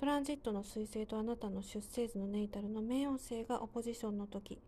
[0.00, 4.58] トランジットの彗星とあなたの出生図のネイタルの冥王星がオポジションの時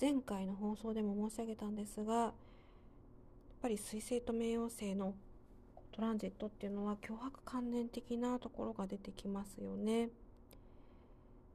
[0.00, 2.32] 前回の放送でも申し上げたんですがやっ
[3.60, 5.12] ぱり彗星と冥王星の
[5.92, 10.08] トランジットっていうのは脅迫観念的なところが出てきますよね。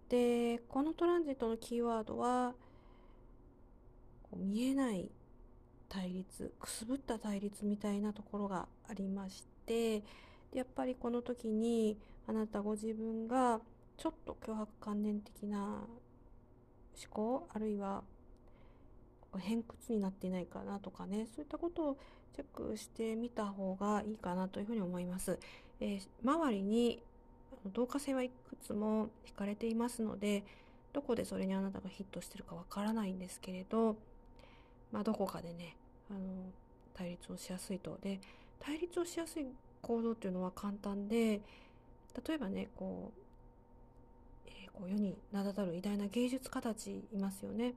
[0.10, 2.54] でこのトランジットのキーワードは
[4.38, 5.10] 見えない
[5.90, 10.04] 対立くすぶった対立みたいなところがありまして
[10.54, 13.60] やっぱりこの時にあなたご自分が
[13.98, 15.86] ちょっと脅迫観念的な思
[17.10, 18.04] 考あるいは
[19.40, 21.98] 偏屈になっていないかなとかねそういったことを
[22.36, 25.40] チェックしてみた方がいいかなというふうに思います。
[25.80, 27.02] えー、周りに
[27.66, 30.44] 導火線はいくつも引かれていますので
[30.92, 33.98] どこでそれにあなたがヒットしてるかわからないんですけれど、
[34.92, 35.76] まあ、どこかでね
[36.10, 36.20] あの
[36.94, 37.98] 対立をしやすいと。
[38.02, 38.20] で
[38.60, 39.48] 対立をしやすい
[39.84, 41.42] 行動っていうのは簡単で
[42.28, 43.12] 例えばねこ
[44.48, 47.76] う,、えー、こう世に名だたる偉大な芸術家たちいますよね。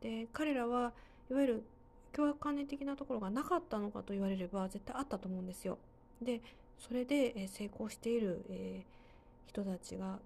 [0.00, 0.92] で彼らは
[1.30, 1.62] いわゆる
[2.12, 5.78] 凶悪観念的なところがなかったのかと言われれば絶対あったと思うんですよ。
[6.20, 6.40] で
[6.78, 10.18] それで、え成功している、えー、人たちが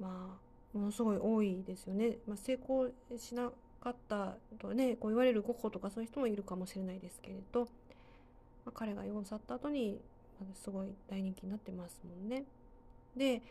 [0.00, 0.38] ま
[0.74, 2.18] あものすごい多いですよね。
[2.26, 7.68] まあ、成功しなかったとねこう言われるゴッホとかそういう人もいるかもしれないですけれど、ま
[8.66, 10.00] あ、彼が世を去った後に
[10.54, 12.44] すごい大人気になってますもんね。
[13.16, 13.42] で、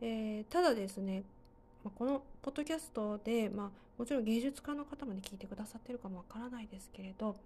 [0.00, 1.22] えー、ただですね、
[1.84, 7.36] まあ、このポッドキャストで、まあ、もちろん芸術家の方まで聞いてくださってるかもわからないですけれど、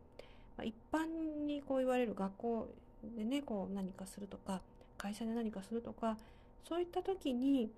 [0.56, 1.06] まあ、一般
[1.46, 2.68] にこう言われる学校
[3.16, 4.60] でねこう何かするとか
[4.96, 6.16] 会社で何かするとか
[6.68, 7.70] そういった時に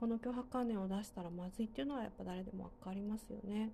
[0.00, 3.70] この脅迫観念を出したらまずいっていうのはやっぱ誰でも分かりますよね。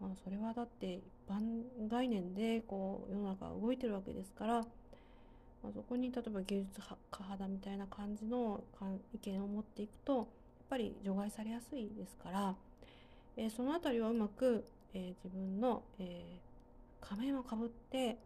[0.00, 4.64] まあ、それはだって一般概念でこう世の中が動いてるわけですから
[5.62, 8.62] まあ、そこに例えば芸術家肌みたいな感じの
[9.12, 10.26] 意見を持っていくとやっ
[10.70, 12.54] ぱり除外されやすいですから、
[13.36, 14.64] えー、その辺りはうまく、
[14.94, 18.18] えー、自分の、えー、仮面をかぶって、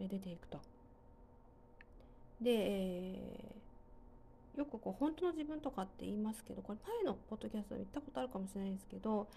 [0.00, 0.60] え出ていくと。
[2.40, 3.54] で、え
[4.58, 9.28] よくこう本当の自分とかって言いますけどこれ前のポッドキャストで言ったことあるかもしれないですけど、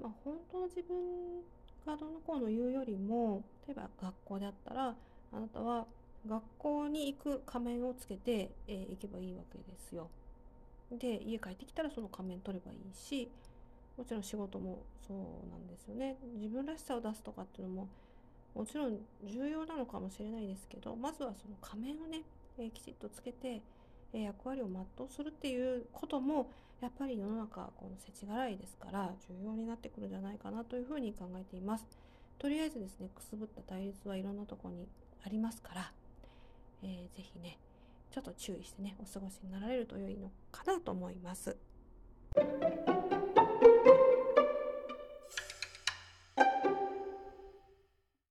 [0.00, 0.96] まあ、本当の自分
[1.86, 4.94] がどの子の言うよりも例えば学校であったら
[5.32, 5.86] あなたは
[6.28, 10.08] 学校に行く仮面をつけて、えー、行けばいいわけですよ。
[10.90, 13.28] で家帰ってきたらその仮面取ればいいし
[13.96, 17.88] もちろん仕事もそうなんですよね自分らしさを出すとかっていうのも
[18.54, 22.22] もちろん重要なのかもしれないですけどまずはその仮面をね、
[22.58, 23.60] えー、きちっとつけて、
[24.12, 26.50] えー、役割を全うするっていうことも
[26.80, 31.86] やっぱり世の中この世知辛いですから重要になってくるんじゃないかなというふうに考えています。
[32.38, 34.86] とりあえずですねくすぶった対立はいろんなとこに
[35.24, 35.90] ありますから
[37.16, 37.58] ぜひね
[38.10, 41.56] ちょっと注意してねお過ごしになられると良いのかなと思います。